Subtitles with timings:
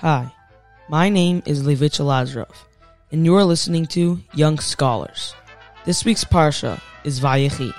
[0.00, 0.32] Hi,
[0.88, 2.56] my name is Levitcha Lazarov,
[3.12, 5.34] and you are listening to Young Scholars.
[5.84, 7.74] This week's Parsha is Vayechi.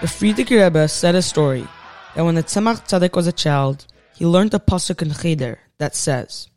[0.00, 1.68] The Frierdiker Rebbe said a story
[2.14, 3.84] that when the Tzemach Tzedek was a child,
[4.16, 6.48] he learned a pasuk in Cheder that says,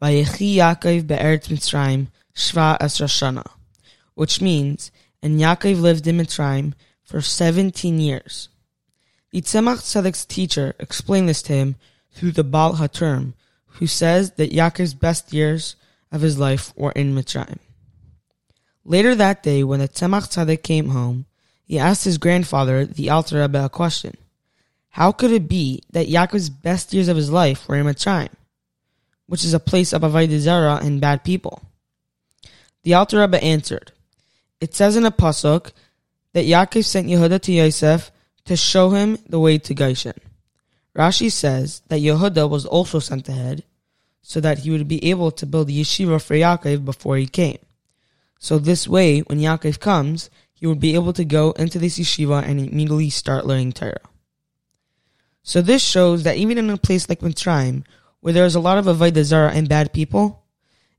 [0.00, 3.44] "Vayechi Yaakov be'eretz Mitzrayim shva esra shana,"
[4.14, 4.90] which means,
[5.22, 8.48] and Yaakov lived in Mitzrayim for seventeen years.
[9.30, 11.76] The Tzemach Tzedek's teacher explained this to him
[12.12, 13.34] through the Baal HaTurim,
[13.66, 15.76] who says that Yaakov's best years
[16.10, 17.58] of his life were in Mitzrayim.
[18.84, 21.26] Later that day, when the Tzemach Tzedek came home,
[21.64, 24.16] he asked his grandfather, the Alter Rebbe, a question.
[24.88, 28.30] How could it be that Yaakov's best years of his life were in Mitzrayim,
[29.26, 31.62] which is a place of Avodah and bad people?
[32.82, 33.92] The Alter Rebbe answered,
[34.60, 35.72] It says in a pasuk
[36.32, 38.10] that Yaakov sent Yehuda to Yosef
[38.44, 40.18] to show him the way to Goshen.
[40.96, 43.64] Rashi says that Yehuda was also sent ahead
[44.22, 47.58] so that he would be able to build yeshiva for Yaakov before he came.
[48.38, 52.42] So this way, when Yaakov comes, he would be able to go into this yeshiva
[52.42, 54.00] and immediately start learning Torah.
[55.42, 57.84] So this shows that even in a place like Mitzrayim,
[58.20, 60.44] where there is a lot of Avodah Zarah and bad people,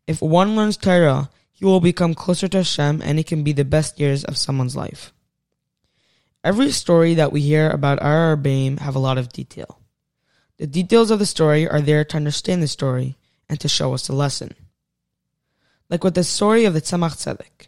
[0.08, 1.30] if one learns Torah,
[1.62, 4.76] he will become closer to Hashem and it can be the best years of someone's
[4.76, 5.14] life.
[6.44, 9.80] Every story that we hear about our Rebbeim have a lot of detail.
[10.58, 13.16] The details of the story are there to understand the story
[13.48, 14.56] and to show us a lesson.
[15.88, 17.67] Like with the story of the Tzemach Tzedek.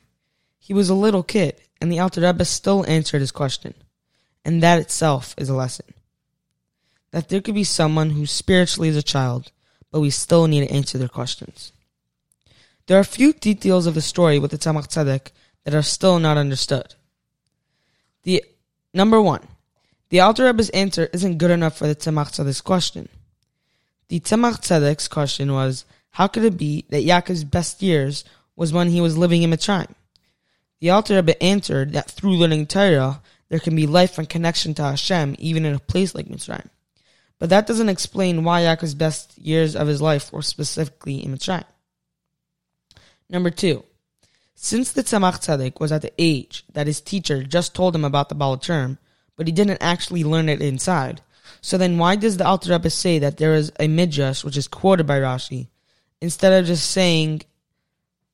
[0.57, 3.75] He was a little kid, and the Alter Rebbe still answered his question.
[4.43, 5.93] And that itself is a lesson.
[7.11, 9.51] That there could be someone who spiritually is a child,
[9.91, 11.73] but we still need to answer their questions.
[12.87, 15.31] There are a few details of the story with the Tzemach Tzedek
[15.63, 16.95] that are still not understood.
[18.23, 18.43] The
[18.93, 19.47] number one,
[20.09, 23.07] the Alter Rebbe's answer isn't good enough for the Tzemach Tzedek's question.
[24.09, 28.89] The Tzemach Tzedek's question was, how could it be that Yaakov's best years was when
[28.89, 29.93] he was living in Mitzrayim?
[30.81, 34.83] The Alter Rebbe answered that through learning Torah, there can be life and connection to
[34.83, 36.67] Hashem even in a place like Mitzrayim.
[37.39, 41.63] But that doesn't explain why Yaakov's best years of his life were specifically in Mitzrayim.
[43.33, 43.83] Number two,
[44.53, 48.29] since the Tzemach Tzedek was at the age that his teacher just told him about
[48.29, 48.99] the Baal HaTurim,
[49.35, 51.21] but he didn't actually learn it inside,
[51.59, 54.67] so then why does the Alter Rebbe say that there is a midrash which is
[54.67, 55.69] quoted by Rashi,
[56.21, 57.41] instead of just saying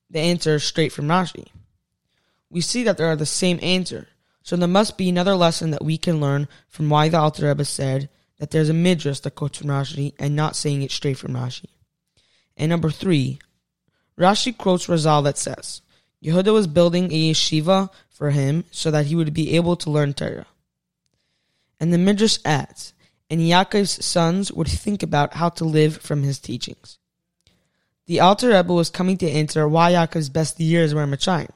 [0.10, 1.48] the answer straight from Rashi?
[2.50, 4.10] We see that there are the same answer,
[4.44, 7.64] so there must be another lesson that we can learn from why the Alter Rebbe
[7.64, 11.36] said that there's a midrash that quotes from Rashi and not saying it straight from
[11.36, 11.68] Rashi.
[12.58, 13.40] And number three,
[14.20, 15.82] Rashi quotes Chazal that says,
[16.24, 20.14] Yehuda was building a yeshiva for him so that he would be able to learn
[20.14, 20.46] Torah.
[21.80, 22.94] And the Midrash adds,
[23.30, 26.98] and Yaakov's sons would think about how to live from his teachings.
[28.08, 31.52] The Alter Rebbe was coming to answer why Yaakov's best years were in Mitzrayim.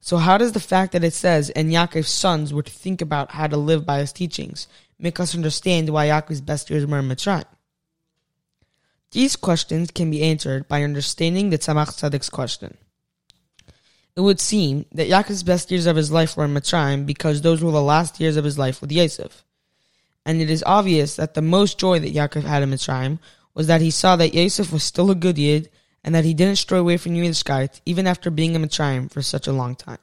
[0.00, 3.46] So how does the fact that it says, and Yaakov's sons would think about how
[3.46, 4.66] to live by his teachings,
[4.98, 7.44] make us understand why Yaakov's best years were in Mitzrayim?
[9.12, 12.76] These questions can be answered by understanding the Tzemach Tzedek's question.
[14.16, 17.62] It would seem that Yaakov's best years of his life were in Mitzrayim because those
[17.62, 19.44] were the last years of his life with Yosef.
[20.24, 23.18] And it is obvious that the most joy that Yaakov had in Mitzrayim
[23.54, 25.70] was that he saw that Yosef was still a good yid
[26.04, 29.46] and that he didn't stray away from Yiddishkeit even after being in Mitzrayim for such
[29.46, 29.98] a long time.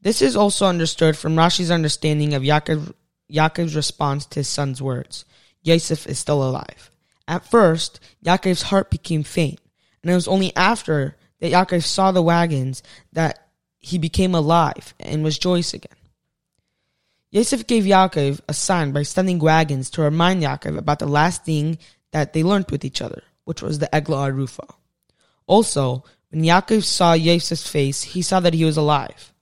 [0.00, 2.92] This is also understood from Rashi's understanding of Yaakov,
[3.32, 5.24] Yaakov's response to his son's words.
[5.62, 6.90] Yosef is still alive.
[7.28, 9.60] At first, Yaakov's heart became faint,
[10.02, 15.22] and it was only after that Yaakov saw the wagons that he became alive and
[15.22, 15.92] was joyous again.
[17.30, 21.76] Yosef gave Yaakov a sign by sending wagons to remind Yaakov about the last thing
[22.12, 24.66] that they learned with each other, which was the Eglah Arufa.
[25.46, 29.34] Also, when Yaakov saw Yosef's face, he saw that he was alive.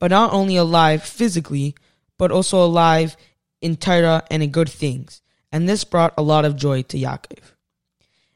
[0.00, 1.76] But not only alive physically,
[2.18, 3.16] but also alive
[3.60, 5.22] in Torah and in good things.
[5.50, 7.52] And this brought a lot of joy to Yaakov.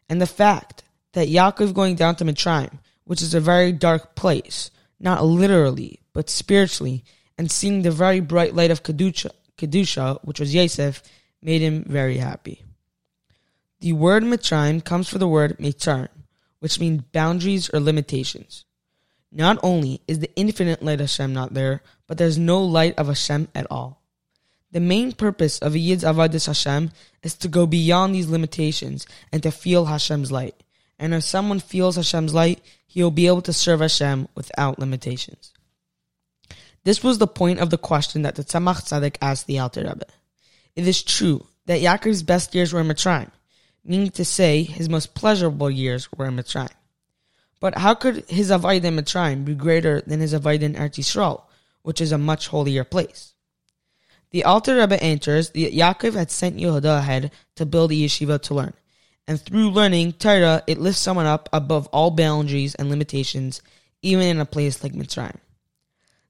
[0.08, 0.82] And the fact
[1.12, 6.30] that Yaakov going down to Mitzrayim, which is a very dark place, not literally, but
[6.30, 7.04] spiritually,
[7.36, 11.02] and seeing the very bright light of Kedusha, Kedusha which was Yosef,
[11.42, 12.62] made him very happy.
[13.80, 16.08] The word Mitzrayim comes from the word Meitzarim,
[16.60, 18.64] which means boundaries or limitations.
[19.32, 23.08] Not only is the infinite light of Hashem not there, but there's no light of
[23.08, 24.01] Hashem at all.
[24.72, 26.92] The main purpose of a Yid's Avodas Hashem
[27.22, 30.54] is to go beyond these limitations and to feel Hashem's light.
[30.98, 35.52] And if someone feels Hashem's light, he will be able to serve Hashem without limitations.
[36.84, 40.06] This was the point of the question that the Tzemach Tzedek asked the Alter Rebbe.
[40.74, 43.30] It is true that Yaakov's best years were in Mitzrayim,
[43.84, 46.72] meaning to say his most pleasurable years were in Mitzrayim.
[47.60, 51.42] But how could his avodah in Mitzrayim be greater than his avodah in Eretz Yisrael,
[51.82, 53.34] which is a much holier place?
[54.32, 58.54] The Alter Rebbe answers that Yaakov had sent Yehuda ahead to build a yeshiva to
[58.54, 58.72] learn,
[59.28, 63.60] and through learning Torah, it lifts someone up above all boundaries and limitations,
[64.00, 65.36] even in a place like Mitzrayim.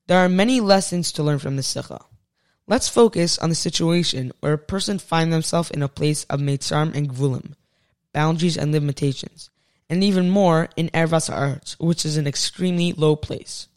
[0.08, 2.00] There are many lessons to learn from this sikha.
[2.66, 6.94] Let's focus on the situation where a person finds themselves in a place of Mitzrayim
[6.96, 7.54] and Gvulim,
[8.12, 9.48] boundaries and limitations,
[9.88, 13.68] and even more in Ervas Arts, which is an extremely low place,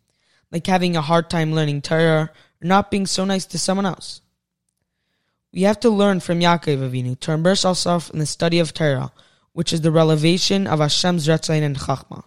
[0.52, 2.32] like having a hard time learning Torah or
[2.62, 4.22] not being so nice to someone else.
[5.54, 9.12] We have to learn from Yaakov Avinu to immerse ourselves in the study of Torah,
[9.54, 12.24] which is the revelation of Hashem's Retzain and Chachma,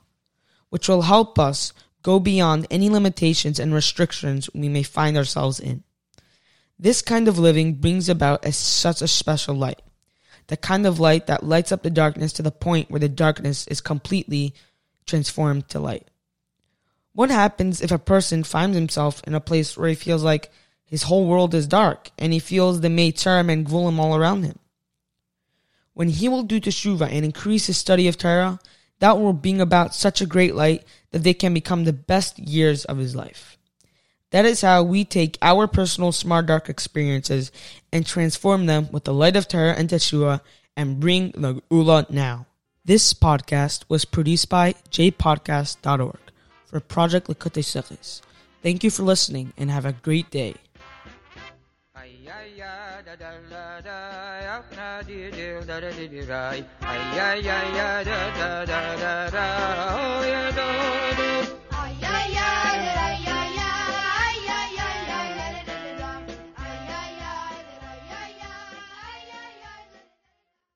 [0.71, 1.73] which will help us
[2.03, 5.83] go beyond any limitations and restrictions we may find ourselves in.
[6.79, 9.83] This kind of living brings about a, such a special light
[10.49, 13.67] the kind of light that lights up the darkness to the point where the darkness
[13.69, 14.55] is completely
[15.07, 16.08] transformed to light.
[17.19, 20.53] What happens if a person finds himself in a place where he feels like
[20.85, 24.61] his whole world is dark and he feels the Meitzar and Gvulim all around him?
[25.95, 28.61] When he will do teshuva and increase his study of Torah,
[29.01, 32.85] that will bring about such a great light that they can become the best years
[32.85, 33.59] of his life.
[34.31, 37.51] That is how we take our personal smart dark experiences
[37.93, 40.41] and transform them with the light of Torah and Teshuva
[40.77, 42.47] and bring the Geula now.
[42.85, 46.28] This podcast was produced by jpodcast.org
[46.69, 48.21] for Project Likutei Sichos.
[48.63, 50.55] Thank you for listening and have a great day.